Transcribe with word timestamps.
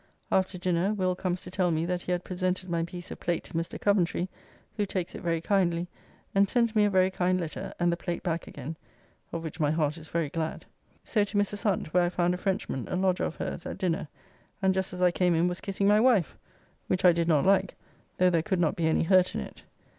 After 0.31 0.57
dinner 0.57 0.95
Will. 0.95 1.13
comes 1.13 1.41
to 1.41 1.51
tell 1.51 1.69
me 1.69 1.85
that 1.85 2.01
he 2.01 2.11
had 2.11 2.23
presented 2.23 2.67
my 2.67 2.81
piece 2.81 3.11
of 3.11 3.19
plate 3.19 3.43
to 3.43 3.53
Mr. 3.53 3.79
Coventry, 3.79 4.29
who 4.75 4.83
takes 4.83 5.13
it 5.13 5.21
very 5.21 5.39
kindly, 5.39 5.87
and 6.33 6.49
sends 6.49 6.73
me 6.75 6.85
a 6.85 6.89
very 6.89 7.11
kind 7.11 7.39
letter, 7.39 7.71
and 7.79 7.91
the 7.91 7.97
plate 7.97 8.23
back 8.23 8.47
again; 8.47 8.75
of 9.31 9.43
which 9.43 9.59
my 9.59 9.69
heart 9.69 9.99
is 9.99 10.09
very 10.09 10.29
glad. 10.29 10.65
So 11.03 11.23
to 11.23 11.37
Mrs. 11.37 11.65
Hunt, 11.65 11.93
where 11.93 12.01
I 12.01 12.09
found 12.09 12.33
a 12.33 12.37
Frenchman, 12.37 12.87
a 12.87 12.95
lodger 12.95 13.25
of 13.25 13.35
hers, 13.35 13.67
at 13.67 13.77
dinner, 13.77 14.07
and 14.59 14.73
just 14.73 14.91
as 14.91 15.03
I 15.03 15.11
came 15.11 15.35
in 15.35 15.47
was 15.47 15.61
kissing 15.61 15.87
my 15.87 15.99
wife, 15.99 16.35
which 16.87 17.05
I 17.05 17.11
did 17.11 17.27
not 17.27 17.45
like, 17.45 17.75
though 18.17 18.31
there 18.31 18.41
could 18.41 18.59
not 18.59 18.75
be 18.75 18.87
any 18.87 19.03
hurt 19.03 19.35
in 19.35 19.41
it. 19.41 19.61